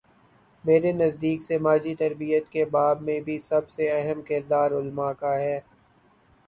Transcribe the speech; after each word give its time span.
میرے 0.63 0.91
نزدیک 0.93 1.41
سماجی 1.43 1.93
تربیت 1.95 2.49
کے 2.49 2.65
باب 2.71 3.01
میں 3.01 3.19
بھی 3.21 3.37
سب 3.41 3.69
سے 3.69 3.89
اہم 3.91 4.21
کردار 4.27 4.71
علما 4.79 5.11
کا 5.13 5.37
ہے۔ 5.39 5.59